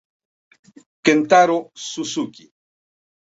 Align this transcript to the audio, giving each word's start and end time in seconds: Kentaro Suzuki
Kentaro 1.05 1.57
Suzuki 1.87 2.43